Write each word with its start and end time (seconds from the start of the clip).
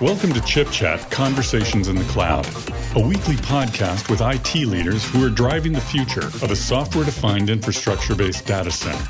Welcome 0.00 0.32
to 0.32 0.42
Chip 0.46 0.70
Chat 0.70 1.10
Conversations 1.10 1.88
in 1.88 1.96
the 1.96 2.04
Cloud, 2.04 2.46
a 2.96 3.06
weekly 3.06 3.36
podcast 3.36 4.08
with 4.08 4.22
IT 4.22 4.66
leaders 4.66 5.04
who 5.04 5.22
are 5.22 5.28
driving 5.28 5.74
the 5.74 5.80
future 5.82 6.24
of 6.24 6.50
a 6.50 6.56
software 6.56 7.04
defined 7.04 7.50
infrastructure 7.50 8.14
based 8.14 8.46
data 8.46 8.70
center. 8.70 9.04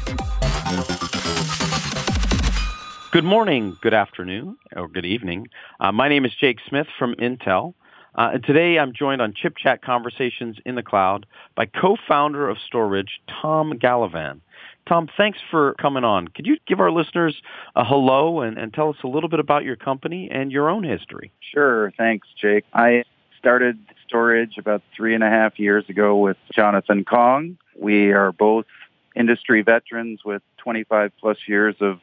Good 3.12 3.22
morning, 3.22 3.76
good 3.80 3.94
afternoon, 3.94 4.56
or 4.74 4.88
good 4.88 5.06
evening. 5.06 5.46
Uh, 5.78 5.92
my 5.92 6.08
name 6.08 6.24
is 6.24 6.32
Jake 6.34 6.58
Smith 6.68 6.88
from 6.98 7.14
Intel. 7.14 7.74
Uh, 8.16 8.30
and 8.34 8.44
today 8.44 8.80
I'm 8.80 8.92
joined 8.92 9.22
on 9.22 9.32
Chip 9.32 9.56
Chat 9.56 9.80
Conversations 9.80 10.56
in 10.66 10.74
the 10.74 10.82
Cloud 10.82 11.24
by 11.54 11.66
co 11.66 11.96
founder 12.08 12.48
of 12.48 12.56
Storidge, 12.68 13.20
Tom 13.40 13.78
Gallivan. 13.78 14.40
Tom, 14.86 15.08
thanks 15.16 15.38
for 15.50 15.74
coming 15.74 16.04
on. 16.04 16.28
Could 16.28 16.46
you 16.46 16.56
give 16.66 16.80
our 16.80 16.90
listeners 16.90 17.40
a 17.76 17.84
hello 17.84 18.40
and, 18.40 18.58
and 18.58 18.74
tell 18.74 18.88
us 18.88 18.96
a 19.04 19.06
little 19.06 19.28
bit 19.28 19.38
about 19.38 19.64
your 19.64 19.76
company 19.76 20.28
and 20.30 20.50
your 20.50 20.68
own 20.68 20.82
history? 20.82 21.32
Sure. 21.40 21.92
Thanks, 21.96 22.26
Jake. 22.40 22.64
I 22.74 23.04
started 23.38 23.78
Storidge 24.10 24.58
about 24.58 24.82
three 24.94 25.14
and 25.14 25.22
a 25.22 25.28
half 25.28 25.58
years 25.58 25.88
ago 25.88 26.16
with 26.16 26.36
Jonathan 26.52 27.04
Koong. 27.04 27.58
We 27.78 28.12
are 28.12 28.32
both 28.32 28.66
industry 29.14 29.62
veterans 29.62 30.20
with 30.24 30.42
25 30.58 31.12
plus 31.20 31.38
years 31.46 31.76
of 31.80 32.00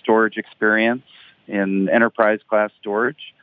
storage 0.00 0.36
experience 0.36 1.04
in 1.46 1.88
enterprise 1.88 2.40
class 2.48 2.70
storage. 2.80 3.34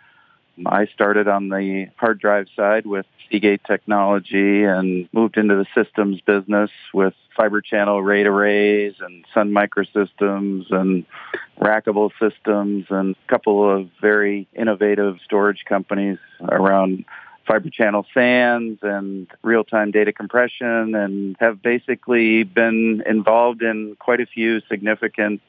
I 0.66 0.86
started 0.88 1.28
on 1.28 1.50
the 1.50 1.88
hard 1.98 2.20
drive 2.20 2.48
side 2.56 2.86
with 2.86 3.06
Seagate 3.30 3.64
Technology 3.66 4.64
and 4.64 5.10
moved 5.12 5.38
into 5.38 5.56
the 5.56 5.66
systems 5.76 6.22
business 6.22 6.70
with 6.94 7.14
fiber 7.36 7.62
channel 7.62 8.02
RAID 8.02 8.28
arrays 8.28 8.94
and 9.00 9.26
Sun 9.34 9.52
Microsystems 9.52 10.72
and 10.72 11.06
Rackable 11.60 12.12
Systems 12.20 12.86
and 12.90 13.16
a 13.16 13.30
couple 13.30 13.70
of 13.70 13.90
very 14.02 14.48
innovative 14.54 15.18
storage 15.26 15.66
companies 15.68 16.20
around 16.50 17.04
fiber 17.46 17.70
channel 17.70 18.06
SANs 18.14 18.80
and 18.82 19.28
real-time 19.44 19.92
data 19.92 20.12
compression 20.12 20.96
and 20.96 21.36
have 21.40 21.62
basically 21.62 22.44
been 22.44 23.04
involved 23.06 23.62
in 23.62 23.96
quite 24.00 24.20
a 24.20 24.26
few 24.26 24.62
significant 24.70 25.42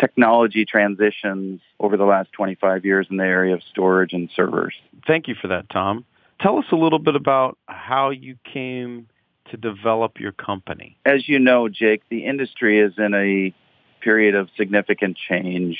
technology 0.00 0.64
transitions 0.64 1.60
over 1.78 1.96
the 1.96 2.04
last 2.04 2.32
25 2.32 2.84
years 2.84 3.06
in 3.10 3.18
the 3.18 3.24
area 3.24 3.54
of 3.54 3.62
storage 3.70 4.12
and 4.12 4.30
servers. 4.34 4.74
Thank 5.06 5.28
you 5.28 5.34
for 5.40 5.48
that, 5.48 5.68
Tom. 5.70 6.04
Tell 6.40 6.58
us 6.58 6.64
a 6.72 6.76
little 6.76 6.98
bit 6.98 7.16
about 7.16 7.58
how 7.66 8.10
you 8.10 8.36
came 8.50 9.08
to 9.50 9.56
develop 9.56 10.18
your 10.18 10.32
company. 10.32 10.96
As 11.04 11.28
you 11.28 11.38
know, 11.38 11.68
Jake, 11.68 12.02
the 12.08 12.24
industry 12.24 12.80
is 12.80 12.94
in 12.96 13.14
a 13.14 13.54
period 14.02 14.34
of 14.34 14.48
significant 14.56 15.18
change. 15.28 15.78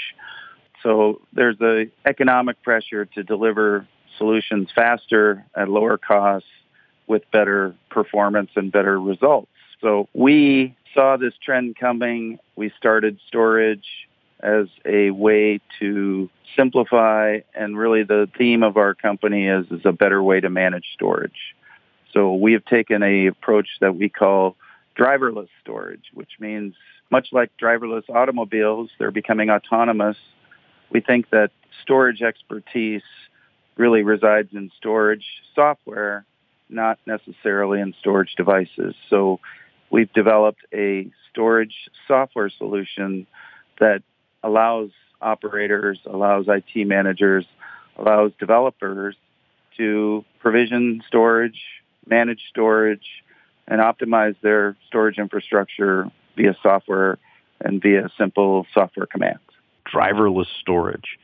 So 0.83 1.23
there's 1.33 1.61
a 1.61 1.91
economic 2.07 2.63
pressure 2.63 3.07
to 3.07 3.23
deliver 3.23 3.87
solutions 4.19 4.69
faster 4.75 5.47
at 5.57 5.69
lower 5.69 5.97
costs 5.97 6.49
with 7.07 7.23
better 7.33 7.75
performance 7.91 8.51
and 8.55 8.71
better 8.71 9.01
results. 9.01 9.51
So 9.81 10.09
we 10.13 10.77
saw 10.95 11.17
this 11.17 11.33
trend 11.43 11.77
coming. 11.77 12.39
We 12.57 12.71
started 12.77 13.19
Storidge 13.33 13.85
as 14.43 14.67
a 14.85 15.11
way 15.11 15.61
to 15.79 16.29
simplify 16.57 17.39
and 17.55 17.79
really 17.79 18.03
the 18.03 18.29
theme 18.37 18.63
of 18.63 18.77
our 18.77 18.95
company 18.95 19.47
is, 19.47 19.67
is 19.71 19.83
a 19.85 19.93
better 19.93 20.23
way 20.23 20.41
to 20.41 20.51
manage 20.51 20.87
storage. 20.95 21.55
So 22.13 22.35
we 22.35 22.53
have 22.55 22.65
taken 22.65 23.03
a 23.03 23.27
approach 23.27 23.69
that 23.81 23.97
we 23.97 24.09
call 24.09 24.57
driverless 24.99 25.49
storage, 25.63 26.11
which 26.13 26.31
means 26.41 26.75
much 27.11 27.29
like 27.33 27.51
driverless 27.61 28.09
automobiles, 28.09 28.91
they're 28.99 29.11
becoming 29.11 29.51
autonomous. 29.51 30.17
We 30.91 31.01
think 31.01 31.31
that 31.31 31.51
storage 31.83 32.23
expertise 32.23 33.03
really 33.77 34.03
resides 34.03 34.51
in 34.53 34.71
storage 34.77 35.25
software, 35.55 36.25
not 36.69 36.99
necessarily 37.07 37.81
in 37.81 37.95
storage 37.99 38.35
devices. 38.37 38.95
So 39.09 39.41
we've 39.91 40.13
developed 40.13 40.61
a 40.73 41.11
storage 41.31 41.75
software 42.07 42.51
solution 42.51 43.27
that 43.79 44.03
allows 44.43 44.91
operators, 45.21 45.99
allows 46.07 46.47
IT 46.49 46.87
managers, 46.87 47.47
allows 47.97 48.33
developers 48.39 49.17
to 49.77 50.25
provision 50.41 51.03
storage, 51.07 51.61
manage 52.07 52.43
storage, 52.49 53.23
and 53.69 53.81
optimize 53.81 54.35
their 54.43 54.77
storage 54.87 55.19
infrastructure 55.19 56.11
via 56.37 56.57
software 56.63 57.19
and 57.61 57.83
via 57.83 58.09
simple 58.17 58.67
software 58.73 59.07
commands. 59.07 59.41
Driverless 59.93 60.47
storage. 60.61 61.19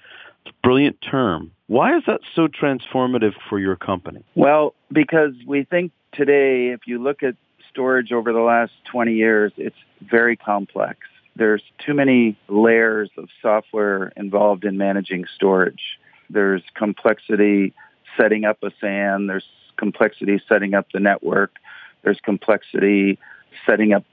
Brilliant 0.63 1.01
term. 1.01 1.53
Why 1.67 1.97
is 1.97 2.05
that 2.07 2.21
so 2.35 2.47
transformative 2.47 3.35
for 3.49 3.59
your 3.59 3.77
company? 3.77 4.25
Well, 4.35 4.75
because 4.93 5.33
we 5.47 5.65
think 5.65 5.93
today, 6.13 6.69
if 6.69 6.81
you 6.87 7.03
look 7.03 7.23
at 7.23 7.35
storage 7.71 8.13
over 8.13 8.33
the 8.33 8.41
last 8.41 8.73
20 8.91 9.15
years, 9.15 9.53
it's 9.57 9.77
very 10.01 10.37
complex 10.37 10.99
there's 11.37 11.63
too 11.85 11.95
many 11.95 12.37
layers 12.49 13.11
of 13.17 13.29
software 13.43 14.13
involved 14.17 14.65
in 14.65 14.79
managing 14.79 15.27
storage. 15.35 15.99
There's 16.31 16.63
complexity 16.75 17.75
setting 18.17 18.45
up 18.45 18.63
a 18.63 18.71
SAN, 18.81 19.27
there's 19.27 19.45
complexity 19.77 20.41
setting 20.49 20.75
up 20.75 20.87
the 20.93 21.01
network, 21.01 21.57
there's 22.03 22.19
complexity 22.25 23.19
setting 23.67 23.93
up 23.93 24.05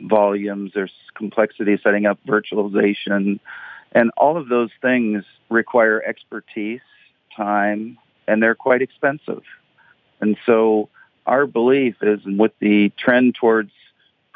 volumes, 0.00 0.72
there's 0.74 0.92
complexity 1.14 1.78
setting 1.82 2.06
up 2.06 2.18
virtualization. 2.26 3.38
And 3.92 4.10
all 4.16 4.36
of 4.36 4.48
those 4.48 4.70
things 4.80 5.24
require 5.50 6.02
expertise, 6.02 6.80
time, 7.36 7.98
and 8.26 8.42
they're 8.42 8.56
quite 8.56 8.82
expensive. 8.82 9.42
And 10.20 10.36
so 10.44 10.88
our 11.26 11.46
belief 11.46 11.96
is 12.02 12.20
with 12.24 12.52
the 12.58 12.90
trend 12.98 13.36
towards 13.36 13.70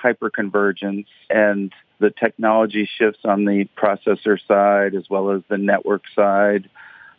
hyperconvergence 0.06 1.06
and 1.30 1.72
the 1.98 2.10
technology 2.10 2.88
shifts 2.98 3.20
on 3.24 3.44
the 3.44 3.66
processor 3.76 4.38
side 4.46 4.94
as 4.94 5.08
well 5.08 5.30
as 5.30 5.42
the 5.48 5.58
network 5.58 6.02
side, 6.14 6.68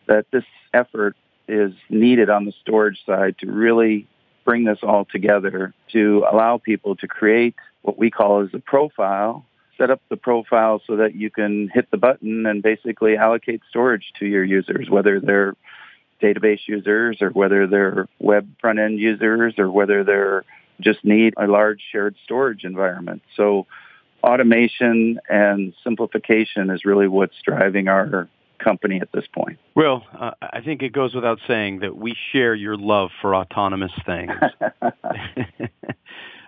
that 0.08 0.26
this 0.32 0.46
effort 0.74 1.16
is 1.48 1.74
needed 1.90 2.30
on 2.30 2.46
the 2.46 2.54
storage 2.62 3.00
side 3.06 3.36
to 3.40 3.52
really 3.52 4.08
bring 4.46 4.64
this 4.64 4.80
all 4.84 5.06
together 5.06 5.74
to 5.92 6.26
allow 6.32 6.58
people 6.58 6.96
to 6.96 7.08
create 7.08 7.56
what 7.82 7.98
we 7.98 8.12
call 8.12 8.42
as 8.42 8.50
a 8.54 8.60
profile, 8.60 9.46
set 9.78 9.90
up 9.90 10.02
the 10.10 10.18
profile 10.18 10.82
so 10.86 10.98
that 10.98 11.16
you 11.16 11.30
can 11.30 11.70
hit 11.74 11.90
the 11.92 11.98
button 11.98 12.46
and 12.46 12.62
basically 12.62 13.18
allocate 13.18 13.62
storage 13.70 14.12
to 14.20 14.26
your 14.26 14.44
users, 14.44 14.90
whether 14.90 15.20
they're 15.20 15.56
database 16.22 16.62
users 16.68 17.22
or 17.22 17.30
whether 17.30 17.68
they're 17.68 18.08
web 18.20 18.48
front 18.60 18.80
end 18.80 19.00
users 19.00 19.54
or 19.58 19.70
whether 19.70 20.04
they're 20.04 20.44
just 20.82 21.04
need 21.04 21.34
a 21.38 21.48
large 21.48 21.82
shared 21.92 22.16
storage 22.24 22.64
environment. 22.64 23.22
So 23.36 23.66
automation 24.24 25.20
and 25.30 25.74
simplification 25.84 26.70
is 26.70 26.86
really 26.86 27.08
what's 27.08 27.36
driving 27.44 27.88
our 27.88 28.30
company 28.60 29.00
at 29.02 29.12
this 29.12 29.26
point. 29.34 29.60
Well, 29.76 30.06
uh, 30.20 30.32
I 30.42 30.62
think 30.62 30.82
it 30.82 30.92
goes 30.92 31.14
without 31.14 31.40
saying 31.48 31.80
that 31.80 31.96
we 31.96 32.16
share 32.32 32.56
your 32.56 32.76
love 32.76 33.10
for 33.22 33.36
autonomous 33.36 33.92
things. 34.06 34.32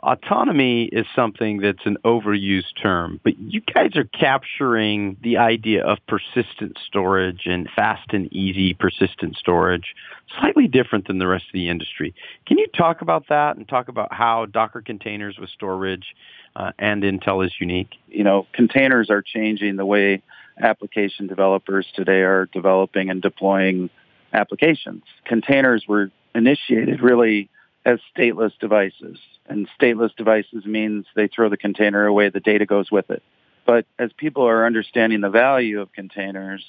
Autonomy 0.01 0.85
is 0.85 1.05
something 1.15 1.59
that's 1.59 1.85
an 1.85 1.97
overused 2.05 2.81
term, 2.81 3.19
but 3.23 3.37
you 3.37 3.61
guys 3.61 3.95
are 3.95 4.05
capturing 4.05 5.17
the 5.21 5.37
idea 5.37 5.83
of 5.83 5.97
persistent 6.07 6.77
storage 6.85 7.41
and 7.45 7.69
fast 7.75 8.13
and 8.13 8.31
easy 8.31 8.73
persistent 8.73 9.35
storage, 9.35 9.95
slightly 10.39 10.67
different 10.67 11.07
than 11.07 11.19
the 11.19 11.27
rest 11.27 11.45
of 11.45 11.53
the 11.53 11.69
industry. 11.69 12.13
Can 12.45 12.57
you 12.57 12.67
talk 12.67 13.01
about 13.01 13.27
that 13.29 13.57
and 13.57 13.67
talk 13.67 13.89
about 13.89 14.13
how 14.13 14.45
Docker 14.45 14.81
containers 14.81 15.37
with 15.37 15.49
storage 15.49 16.15
uh, 16.55 16.71
and 16.79 17.03
Intel 17.03 17.45
is 17.45 17.53
unique? 17.59 17.95
You 18.07 18.23
know, 18.23 18.47
containers 18.53 19.09
are 19.09 19.21
changing 19.21 19.75
the 19.75 19.85
way 19.85 20.21
application 20.61 21.27
developers 21.27 21.87
today 21.93 22.21
are 22.21 22.45
developing 22.53 23.09
and 23.09 23.21
deploying 23.21 23.89
applications. 24.33 25.03
Containers 25.25 25.85
were 25.87 26.09
initiated 26.35 27.01
really 27.01 27.49
as 27.85 27.99
stateless 28.15 28.57
devices. 28.59 29.17
And 29.47 29.67
stateless 29.79 30.15
devices 30.15 30.65
means 30.65 31.05
they 31.15 31.27
throw 31.27 31.49
the 31.49 31.57
container 31.57 32.05
away, 32.05 32.29
the 32.29 32.39
data 32.39 32.65
goes 32.65 32.91
with 32.91 33.09
it. 33.09 33.23
But 33.65 33.85
as 33.97 34.11
people 34.13 34.47
are 34.47 34.65
understanding 34.65 35.21
the 35.21 35.29
value 35.29 35.81
of 35.81 35.91
containers, 35.93 36.63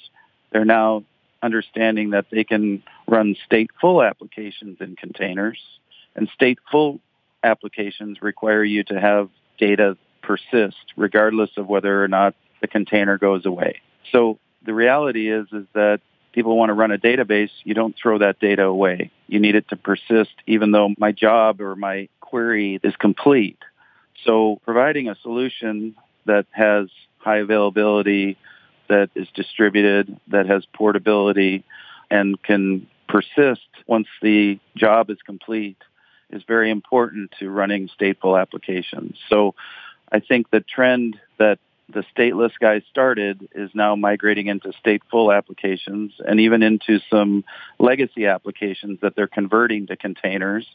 they're 0.51 0.65
now 0.65 1.05
understanding 1.43 2.11
that 2.11 2.27
they 2.31 2.45
can 2.45 2.83
run 3.09 3.37
stateful 3.51 4.07
applications 4.07 4.79
in 4.81 4.97
containers. 4.97 5.59
And 6.15 6.29
stateful 6.39 7.01
applications 7.43 8.21
require 8.21 8.65
you 8.65 8.85
to 8.85 9.01
have 9.01 9.31
data 9.59 9.97
persist 10.23 10.93
regardless 10.97 11.51
of 11.57 11.67
whether 11.67 12.03
or 12.03 12.09
not 12.09 12.35
the 12.61 12.69
container 12.69 13.17
goes 13.19 13.47
away. 13.47 13.81
So 14.13 14.39
the 14.65 14.75
reality 14.75 15.31
is 15.31 15.47
is 15.53 15.67
that 15.75 16.01
people 16.33 16.57
want 16.57 16.71
to 16.71 16.75
run 16.75 16.91
a 16.91 16.99
database, 16.99 17.51
you 17.65 17.75
don't 17.75 17.95
throw 18.01 18.19
that 18.19 18.39
data 18.41 18.65
away. 18.65 19.11
You 19.27 19.41
need 19.41 19.55
it 19.55 19.69
to 19.69 19.77
persist 19.77 20.35
even 20.47 20.73
though 20.73 20.91
my 20.99 21.13
job 21.13 21.61
or 21.61 21.77
my 21.77 22.09
query 22.21 22.81
is 22.83 22.95
complete. 22.97 23.59
So 24.25 24.61
providing 24.65 25.09
a 25.09 25.17
solution 25.23 25.97
that 26.27 26.47
has 26.51 26.89
high 27.19 27.39
availability, 27.39 28.37
that 28.89 29.11
is 29.15 29.29
distributed, 29.35 30.19
that 30.29 30.47
has 30.47 30.65
portability, 30.73 31.65
and 32.11 32.41
can 32.43 32.87
persist 33.09 33.69
once 33.87 34.09
the 34.23 34.59
job 34.77 35.11
is 35.11 35.19
complete 35.25 35.77
is 36.31 36.43
very 36.47 36.71
important 36.71 37.33
to 37.41 37.51
running 37.51 37.89
stateful 38.01 38.41
applications. 38.41 39.17
So 39.29 39.55
I 40.13 40.21
think 40.21 40.51
the 40.51 40.61
trend 40.61 41.19
that 41.39 41.59
the 41.93 42.05
stateless 42.17 42.53
guys 42.61 42.83
started 42.91 43.49
is 43.55 43.71
now 43.75 43.97
migrating 43.97 44.47
into 44.47 44.73
stateful 44.85 45.37
applications 45.37 46.13
and 46.19 46.41
even 46.41 46.63
into 46.63 47.01
some 47.11 47.45
legacy 47.79 48.27
applications 48.27 48.99
that 49.03 49.17
they're 49.17 49.27
converting 49.27 49.87
to 49.89 49.97
containers. 49.97 50.67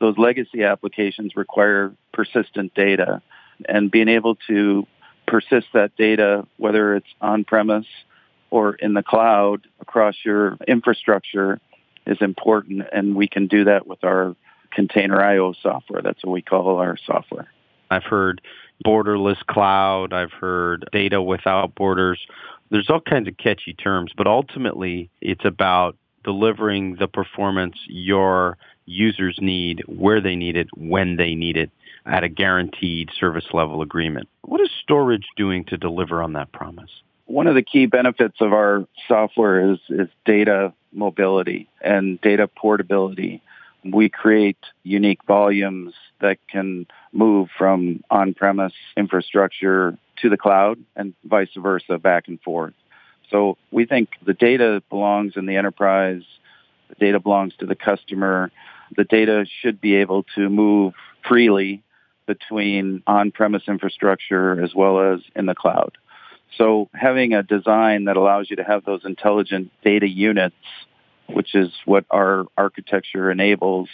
Those 0.00 0.18
legacy 0.18 0.64
applications 0.64 1.36
require 1.36 1.92
persistent 2.12 2.74
data 2.74 3.22
and 3.68 3.90
being 3.90 4.08
able 4.08 4.36
to 4.48 4.86
persist 5.26 5.66
that 5.74 5.96
data, 5.96 6.46
whether 6.56 6.96
it's 6.96 7.14
on 7.20 7.44
premise 7.44 7.86
or 8.50 8.74
in 8.74 8.94
the 8.94 9.02
cloud 9.02 9.66
across 9.80 10.14
your 10.24 10.56
infrastructure, 10.68 11.60
is 12.06 12.18
important. 12.20 12.86
And 12.92 13.16
we 13.16 13.28
can 13.28 13.46
do 13.46 13.64
that 13.64 13.86
with 13.86 14.04
our 14.04 14.36
container 14.70 15.20
IO 15.20 15.54
software. 15.62 16.02
That's 16.02 16.22
what 16.24 16.32
we 16.32 16.42
call 16.42 16.78
our 16.78 16.96
software. 17.06 17.48
I've 17.94 18.04
heard 18.04 18.40
borderless 18.84 19.44
cloud, 19.46 20.12
I've 20.12 20.32
heard 20.32 20.84
data 20.92 21.22
without 21.22 21.74
borders. 21.74 22.20
There's 22.70 22.90
all 22.90 23.00
kinds 23.00 23.28
of 23.28 23.36
catchy 23.36 23.72
terms, 23.72 24.12
but 24.16 24.26
ultimately 24.26 25.10
it's 25.20 25.44
about 25.44 25.96
delivering 26.24 26.96
the 26.96 27.06
performance 27.06 27.76
your 27.86 28.56
users 28.86 29.38
need, 29.40 29.82
where 29.86 30.20
they 30.20 30.34
need 30.34 30.56
it, 30.56 30.68
when 30.76 31.16
they 31.16 31.34
need 31.34 31.56
it 31.56 31.70
at 32.06 32.24
a 32.24 32.28
guaranteed 32.28 33.10
service 33.18 33.46
level 33.52 33.80
agreement. 33.82 34.28
What 34.42 34.60
is 34.60 34.70
Storidge 34.86 35.24
doing 35.36 35.64
to 35.66 35.76
deliver 35.76 36.22
on 36.22 36.34
that 36.34 36.52
promise? 36.52 36.90
One 37.26 37.46
of 37.46 37.54
the 37.54 37.62
key 37.62 37.86
benefits 37.86 38.36
of 38.40 38.52
our 38.52 38.86
software 39.08 39.72
is, 39.72 39.78
is 39.88 40.08
data 40.26 40.74
mobility 40.92 41.68
and 41.80 42.20
data 42.20 42.46
portability. 42.48 43.42
We 43.84 44.08
create 44.08 44.58
unique 44.82 45.20
volumes 45.26 45.94
that 46.20 46.38
can 46.50 46.86
move 47.12 47.48
from 47.56 48.02
on 48.10 48.34
premise 48.34 48.72
infrastructure 48.96 49.96
to 50.22 50.30
the 50.30 50.36
cloud 50.36 50.78
and 50.96 51.14
vice 51.24 51.48
versa, 51.56 51.98
back 51.98 52.28
and 52.28 52.40
forth. 52.40 52.74
So 53.30 53.56
we 53.70 53.84
think 53.84 54.10
the 54.24 54.32
data 54.32 54.82
belongs 54.90 55.34
in 55.36 55.46
the 55.46 55.56
enterprise, 55.56 56.22
the 56.88 56.94
data 56.94 57.20
belongs 57.20 57.54
to 57.58 57.66
the 57.66 57.74
customer. 57.74 58.50
The 58.96 59.04
data 59.04 59.46
should 59.60 59.80
be 59.80 59.96
able 59.96 60.24
to 60.34 60.48
move 60.48 60.94
freely 61.26 61.82
between 62.26 63.02
on-premise 63.06 63.64
infrastructure 63.66 64.62
as 64.62 64.74
well 64.74 65.14
as 65.14 65.20
in 65.34 65.46
the 65.46 65.54
cloud. 65.54 65.96
So 66.56 66.88
having 66.94 67.34
a 67.34 67.42
design 67.42 68.04
that 68.04 68.16
allows 68.16 68.48
you 68.48 68.56
to 68.56 68.64
have 68.64 68.84
those 68.84 69.04
intelligent 69.04 69.72
data 69.82 70.08
units, 70.08 70.54
which 71.28 71.54
is 71.54 71.70
what 71.84 72.04
our 72.10 72.46
architecture 72.56 73.30
enables, 73.30 73.88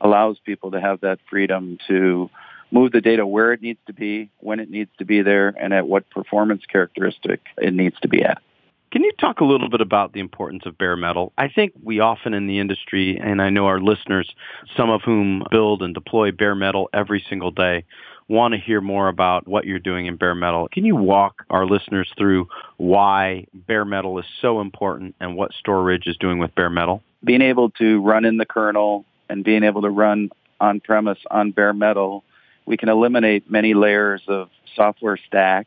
allows 0.00 0.38
people 0.44 0.72
to 0.72 0.80
have 0.80 1.00
that 1.00 1.18
freedom 1.30 1.78
to 1.88 2.30
move 2.70 2.92
the 2.92 3.00
data 3.00 3.26
where 3.26 3.52
it 3.52 3.62
needs 3.62 3.78
to 3.86 3.92
be, 3.92 4.30
when 4.40 4.60
it 4.60 4.70
needs 4.70 4.90
to 4.98 5.04
be 5.04 5.22
there, 5.22 5.48
and 5.48 5.72
at 5.72 5.86
what 5.86 6.08
performance 6.10 6.62
characteristic 6.66 7.40
it 7.58 7.72
needs 7.72 7.98
to 8.00 8.08
be 8.08 8.22
at. 8.22 8.42
Can 8.90 9.02
you 9.02 9.12
talk 9.18 9.40
a 9.40 9.44
little 9.44 9.68
bit 9.68 9.80
about 9.80 10.12
the 10.12 10.20
importance 10.20 10.66
of 10.66 10.78
bare 10.78 10.96
metal? 10.96 11.32
I 11.36 11.48
think 11.48 11.72
we 11.82 11.98
often 11.98 12.32
in 12.32 12.46
the 12.46 12.60
industry, 12.60 13.18
and 13.20 13.42
I 13.42 13.50
know 13.50 13.66
our 13.66 13.80
listeners, 13.80 14.32
some 14.76 14.88
of 14.88 15.02
whom 15.02 15.42
build 15.50 15.82
and 15.82 15.92
deploy 15.92 16.30
bare 16.30 16.54
metal 16.54 16.90
every 16.92 17.24
single 17.28 17.50
day, 17.50 17.84
want 18.28 18.54
to 18.54 18.60
hear 18.60 18.80
more 18.80 19.08
about 19.08 19.46
what 19.46 19.66
you're 19.66 19.78
doing 19.78 20.06
in 20.06 20.16
bare 20.16 20.34
metal. 20.34 20.68
Can 20.72 20.84
you 20.84 20.96
walk 20.96 21.44
our 21.50 21.66
listeners 21.66 22.10
through 22.16 22.48
why 22.78 23.46
bare 23.52 23.84
metal 23.84 24.18
is 24.18 24.24
so 24.40 24.60
important 24.60 25.14
and 25.20 25.36
what 25.36 25.52
Storidge 25.64 26.08
is 26.08 26.16
doing 26.16 26.38
with 26.38 26.54
bare 26.54 26.70
metal? 26.70 27.02
Being 27.22 27.42
able 27.42 27.70
to 27.70 28.00
run 28.00 28.24
in 28.24 28.36
the 28.38 28.46
kernel 28.46 29.04
and 29.28 29.44
being 29.44 29.62
able 29.62 29.82
to 29.82 29.90
run 29.90 30.30
on 30.60 30.80
premise 30.80 31.18
on 31.30 31.50
bare 31.50 31.72
metal, 31.72 32.24
we 32.66 32.76
can 32.76 32.88
eliminate 32.88 33.50
many 33.50 33.74
layers 33.74 34.22
of 34.28 34.48
software 34.74 35.18
stack 35.26 35.66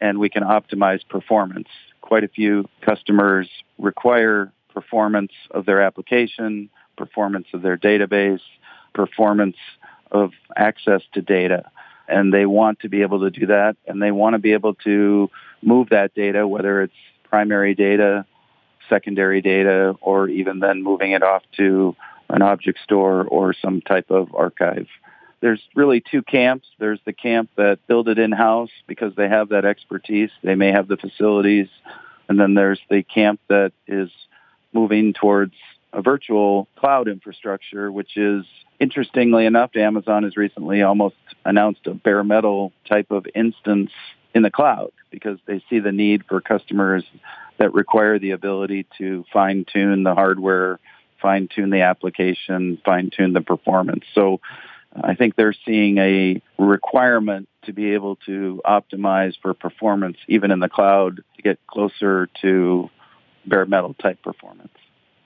and 0.00 0.18
we 0.18 0.28
can 0.28 0.42
optimize 0.42 1.00
performance 1.08 1.68
quite 2.04 2.22
a 2.22 2.28
few 2.28 2.68
customers 2.82 3.48
require 3.78 4.52
performance 4.74 5.32
of 5.52 5.64
their 5.64 5.80
application, 5.80 6.68
performance 6.98 7.46
of 7.54 7.62
their 7.62 7.78
database, 7.78 8.42
performance 8.92 9.56
of 10.14 10.32
access 10.56 11.02
to 11.12 11.20
data. 11.20 11.70
And 12.08 12.32
they 12.32 12.46
want 12.46 12.80
to 12.80 12.88
be 12.88 13.02
able 13.02 13.20
to 13.20 13.30
do 13.30 13.46
that, 13.46 13.76
and 13.86 14.00
they 14.00 14.10
want 14.10 14.34
to 14.34 14.38
be 14.38 14.52
able 14.52 14.74
to 14.84 15.30
move 15.62 15.88
that 15.90 16.14
data, 16.14 16.46
whether 16.46 16.82
it's 16.82 16.94
primary 17.24 17.74
data, 17.74 18.26
secondary 18.88 19.40
data, 19.40 19.96
or 20.00 20.28
even 20.28 20.60
then 20.60 20.82
moving 20.82 21.12
it 21.12 21.22
off 21.22 21.42
to 21.56 21.96
an 22.28 22.42
object 22.42 22.78
store 22.82 23.24
or 23.24 23.54
some 23.54 23.80
type 23.80 24.10
of 24.10 24.34
archive 24.34 24.86
there's 25.44 25.60
really 25.74 26.00
two 26.00 26.22
camps. 26.22 26.66
There's 26.78 27.00
the 27.04 27.12
camp 27.12 27.50
that 27.56 27.78
build 27.86 28.08
it 28.08 28.18
in 28.18 28.32
house 28.32 28.70
because 28.86 29.14
they 29.14 29.28
have 29.28 29.50
that 29.50 29.66
expertise. 29.66 30.30
They 30.42 30.54
may 30.54 30.72
have 30.72 30.88
the 30.88 30.96
facilities. 30.96 31.68
And 32.30 32.40
then 32.40 32.54
there's 32.54 32.80
the 32.88 33.02
camp 33.02 33.40
that 33.48 33.72
is 33.86 34.08
moving 34.72 35.12
towards 35.12 35.52
a 35.94 36.02
virtual 36.02 36.68
cloud 36.76 37.08
infrastructure, 37.08 37.90
which 37.90 38.16
is 38.16 38.44
interestingly 38.80 39.46
enough, 39.46 39.76
Amazon 39.76 40.24
has 40.24 40.36
recently 40.36 40.82
almost 40.82 41.16
announced 41.44 41.86
a 41.86 41.94
bare 41.94 42.24
metal 42.24 42.72
type 42.88 43.10
of 43.10 43.26
instance 43.34 43.90
in 44.34 44.42
the 44.42 44.50
cloud 44.50 44.90
because 45.10 45.38
they 45.46 45.62
see 45.70 45.78
the 45.78 45.92
need 45.92 46.24
for 46.28 46.40
customers 46.40 47.04
that 47.58 47.72
require 47.72 48.18
the 48.18 48.32
ability 48.32 48.86
to 48.98 49.24
fine 49.32 49.64
tune 49.72 50.02
the 50.02 50.14
hardware, 50.14 50.80
fine 51.22 51.48
tune 51.54 51.70
the 51.70 51.82
application, 51.82 52.78
fine 52.84 53.10
tune 53.16 53.32
the 53.32 53.40
performance. 53.40 54.04
So 54.12 54.40
I 54.92 55.14
think 55.14 55.36
they're 55.36 55.54
seeing 55.64 55.98
a 55.98 56.42
requirement 56.58 57.48
to 57.64 57.72
be 57.72 57.94
able 57.94 58.16
to 58.26 58.60
optimize 58.64 59.34
for 59.40 59.54
performance, 59.54 60.16
even 60.28 60.50
in 60.50 60.58
the 60.58 60.68
cloud, 60.68 61.22
to 61.36 61.42
get 61.42 61.64
closer 61.66 62.28
to 62.42 62.90
bare 63.46 63.66
metal 63.66 63.94
type 63.94 64.22
performance. 64.22 64.72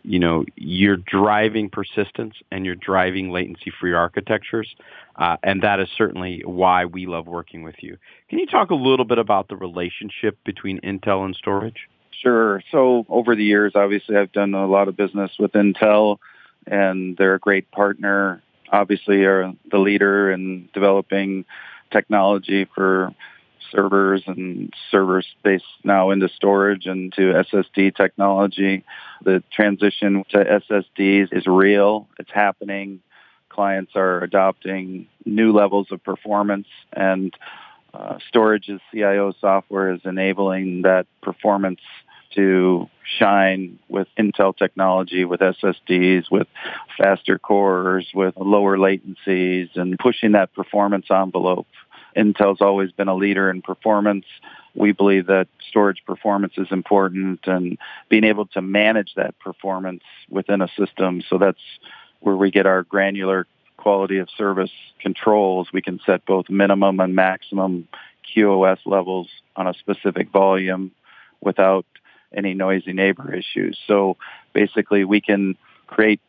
You 0.09 0.19
know, 0.19 0.45
you're 0.57 0.97
driving 0.97 1.69
persistence 1.71 2.35
and 2.51 2.65
you're 2.65 2.75
driving 2.75 3.31
latency 3.31 3.73
free 3.81 3.93
architectures. 3.93 4.75
Uh, 5.17 5.37
and 5.43 5.63
that 5.63 5.81
is 5.81 5.89
certainly 5.97 6.43
why 6.45 6.85
we 6.85 7.07
love 7.07 7.27
working 7.27 7.63
with 7.63 7.77
you. 7.81 7.97
Can 8.31 8.39
you 8.39 8.47
talk 8.47 8.71
a 8.71 8.75
little 8.75 9.05
bit 9.05 9.19
about 9.19 9.49
the 9.49 9.57
relationship 9.57 10.39
between 10.45 10.81
Intel 10.81 11.25
and 11.25 11.37
Storidge? 11.37 11.77
Sure. 12.23 12.63
So, 12.73 13.05
over 13.09 13.37
the 13.37 13.45
years, 13.45 13.73
obviously, 13.75 14.17
I've 14.17 14.33
done 14.33 14.55
a 14.55 14.67
lot 14.67 14.89
of 14.89 14.97
business 14.97 15.31
with 15.39 15.53
Intel, 15.53 16.19
and 16.67 17.17
they're 17.17 17.35
a 17.35 17.39
great 17.39 17.71
partner 17.71 18.43
obviously 18.73 19.25
are 19.25 19.53
the 19.71 19.79
leader 19.79 20.31
in 20.31 20.69
developing 20.75 21.45
technology 21.91 22.67
for 22.75 23.15
servers 23.71 24.23
and 24.27 24.73
server 24.91 25.23
space 25.23 25.63
now 25.85 26.11
into 26.11 26.29
storage 26.29 26.87
and 26.87 27.13
to 27.15 27.43
SSD 27.53 27.95
technology. 27.95 28.85
The 29.25 29.43
transition 29.53 30.25
to 30.31 30.63
SSDs 30.71 31.33
is 31.33 31.47
real. 31.47 32.09
It's 32.19 32.31
happening. 32.33 33.01
Clients 33.49 33.93
are 33.95 34.23
adopting 34.23 35.07
new 35.25 35.53
levels 35.53 35.89
of 35.91 36.03
performance 36.05 36.69
and 36.93 37.35
uh, 37.95 38.19
Storidge's 38.33 38.81
CIO 38.93 39.33
software 39.41 39.93
is 39.93 40.01
enabling 40.05 40.83
that 40.83 41.07
performance 41.23 41.81
to 42.35 42.89
shine 43.19 43.79
with 43.89 44.07
Intel 44.19 44.57
technology, 44.57 45.25
with 45.25 45.41
SSDs, 45.41 46.31
with 46.31 46.47
faster 46.99 47.39
cores, 47.39 48.07
with 48.15 48.35
lower 48.37 48.77
latencies, 48.77 49.69
and 49.75 49.99
pushing 49.99 50.33
that 50.33 50.53
performance 50.55 51.07
envelope. 51.11 51.67
Intel's 52.19 52.61
always 52.61 52.91
been 52.91 53.09
a 53.09 53.15
leader 53.15 53.49
in 53.49 53.63
performance. 53.63 54.25
We 54.75 54.93
believe 54.93 55.27
that 55.27 55.47
storage 55.69 56.03
performance 56.05 56.55
is 56.57 56.67
important 56.71 57.41
and 57.47 57.79
being 58.09 58.25
able 58.25 58.47
to 58.47 58.61
manage 58.61 59.15
that 59.15 59.39
performance 59.39 60.03
within 60.29 60.61
a 60.61 60.69
system. 60.77 61.23
So 61.29 61.39
that's 61.39 61.61
where 62.21 62.37
we 62.37 62.51
get 62.51 62.67
our 62.67 62.83
granular 62.83 63.47
quality 63.77 64.19
of 64.19 64.29
service 64.37 64.73
controls. 65.01 65.69
We 65.73 65.81
can 65.81 66.01
set 66.05 66.27
both 66.27 66.51
minimum 66.51 66.99
and 66.99 67.15
maximum 67.15 67.89
QoS 68.35 68.79
levels 68.85 69.29
on 69.55 69.69
a 69.69 69.75
specific 69.75 70.31
volume 70.31 70.91
without 71.41 71.87
any 72.35 72.53
noisy 72.53 72.93
neighbor 72.93 73.33
issues. 73.35 73.79
So 73.87 74.17
basically, 74.53 75.05
we 75.05 75.21
can 75.21 75.57
create 75.87 76.21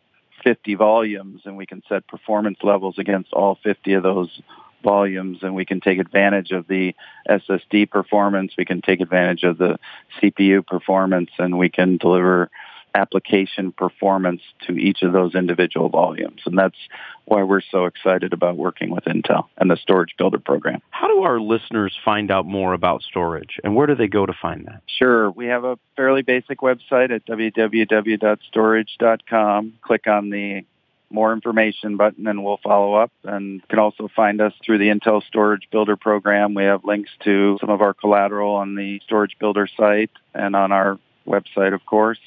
50 0.44 0.76
volumes 0.76 1.42
and 1.46 1.58
we 1.58 1.66
can 1.66 1.82
set 1.90 2.08
performance 2.08 2.60
levels 2.64 2.98
against 2.98 3.34
all 3.34 3.58
50 3.64 3.94
of 3.94 4.04
those 4.04 4.42
volumes 4.84 5.40
and 5.42 5.56
we 5.56 5.66
can 5.66 5.80
take 5.80 6.00
advantage 6.00 6.52
of 6.52 6.68
the 6.68 6.94
SSD 7.30 7.90
performance, 7.90 8.54
we 8.58 8.66
can 8.66 8.82
take 8.82 9.00
advantage 9.02 9.44
of 9.44 9.58
the 9.58 9.78
CPU 10.22 10.66
performance, 10.66 11.30
and 11.38 11.58
we 11.58 11.70
can 11.70 11.98
deliver 11.98 12.50
application 12.96 13.72
performance 13.72 14.42
to 14.68 14.74
each 14.74 15.04
of 15.04 15.14
those 15.14 15.36
individual 15.36 15.90
volumes. 15.90 16.42
And 16.46 16.58
that's 16.58 16.80
why 17.26 17.44
we're 17.44 17.62
so 17.62 17.86
excited 17.86 18.34
about 18.34 18.58
working 18.58 18.90
with 18.90 19.04
Intel 19.06 19.46
and 19.58 19.70
the 19.70 19.78
Storage 19.78 20.16
Builder 20.18 20.40
program. 20.40 20.82
How 20.90 21.08
do 21.08 21.22
our 21.22 21.40
listeners 21.40 21.96
find 22.04 22.32
out 22.32 22.48
more 22.48 22.74
about 22.74 23.04
Storidge 23.04 23.60
and 23.64 23.76
where 23.76 23.86
do 23.88 23.96
they 23.96 24.08
go 24.08 24.26
to 24.26 24.34
find 24.34 24.66
that? 24.66 24.82
Sure. 24.88 25.32
We 25.32 25.46
have 25.48 25.64
a 25.64 25.80
fairly 25.96 26.24
basic 26.24 26.60
website 26.60 27.12
at 27.12 27.26
www.storidge.com. 27.26 29.74
Click 29.82 30.08
on 30.08 30.30
the 30.30 30.66
more 31.10 31.34
information 31.34 31.98
button 31.98 32.28
and 32.28 32.44
we'll 32.44 32.60
follow 32.64 32.94
up. 32.94 33.12
And 33.24 33.56
you 33.56 33.62
can 33.70 33.80
also 33.80 34.10
find 34.16 34.42
us 34.42 34.54
through 34.64 34.78
the 34.78 34.90
Intel 34.90 35.24
Storage 35.24 35.68
Builder 35.72 35.96
program. 35.96 36.54
We 36.54 36.64
have 36.64 36.86
links 36.86 37.12
to 37.24 37.58
some 37.60 37.70
of 37.70 37.82
our 37.82 37.94
collateral 37.94 38.56
on 38.56 38.76
the 38.76 39.02
Storage 39.06 39.38
Builder 39.40 39.68
site 39.78 40.12
and 40.34 40.56
on 40.56 40.72
our 40.72 41.00
website, 41.28 41.74
of 41.74 41.86
course. 41.86 42.20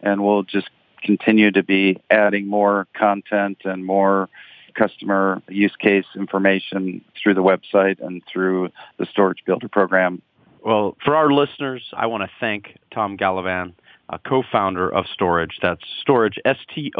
And 0.00 0.24
we'll 0.24 0.42
just 0.42 0.70
continue 1.02 1.50
to 1.50 1.62
be 1.62 2.00
adding 2.10 2.46
more 2.46 2.86
content 2.94 3.58
and 3.64 3.84
more 3.84 4.28
customer 4.74 5.42
use 5.48 5.74
case 5.76 6.06
information 6.16 7.04
through 7.20 7.34
the 7.34 7.42
website 7.42 8.00
and 8.00 8.22
through 8.30 8.70
the 8.98 9.06
Storage 9.06 9.44
Builder 9.44 9.68
program. 9.68 10.22
Well, 10.64 10.96
for 11.04 11.16
our 11.16 11.30
listeners, 11.32 11.82
I 11.92 12.06
want 12.06 12.22
to 12.22 12.30
thank 12.38 12.78
Tom 12.92 13.18
Gallivan 13.18 13.74
a 14.08 14.18
co-founder 14.18 14.88
of 14.88 15.06
Storidge. 15.06 15.60
That's 15.60 15.82
Storidge, 16.06 16.38
S-T-O-R-I-D-G-E. 16.44 16.96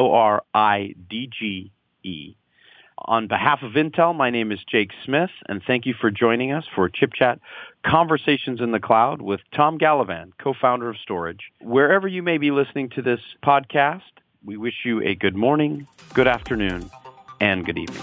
On 3.05 3.27
behalf 3.27 3.63
of 3.63 3.73
Intel, 3.73 4.15
my 4.15 4.31
name 4.31 4.53
is 4.53 4.61
Jake 4.71 4.91
Smith, 5.05 5.31
and 5.49 5.61
thank 5.67 5.87
you 5.87 5.95
for 6.01 6.11
joining 6.11 6.53
us 6.53 6.65
for 6.73 6.89
Chip 6.89 7.13
Chat 7.15 7.41
Conversations 7.85 8.61
in 8.61 8.71
the 8.71 8.79
Cloud 8.79 9.21
with 9.21 9.41
Tom 9.53 9.77
Gallivan, 9.79 10.33
co-founder 10.39 10.89
of 10.89 10.97
Storidge. 11.09 11.41
Wherever 11.61 12.07
you 12.07 12.23
may 12.23 12.39
be 12.39 12.53
listening 12.53 12.91
to 12.91 13.03
this 13.03 13.21
podcast, 13.45 14.03
we 14.45 14.57
wish 14.57 14.85
you 14.85 15.03
a 15.03 15.17
good 15.17 15.35
morning, 15.35 15.89
good 16.15 16.29
afternoon, 16.29 16.91
and 17.41 17.67
good 17.67 17.79
evening. 17.79 18.03